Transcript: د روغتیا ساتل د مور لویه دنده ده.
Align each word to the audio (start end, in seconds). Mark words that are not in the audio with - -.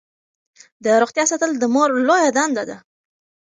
د 0.83 0.85
روغتیا 1.01 1.23
ساتل 1.31 1.51
د 1.57 1.63
مور 1.73 1.89
لویه 2.07 2.31
دنده 2.37 2.63
ده. 2.69 2.77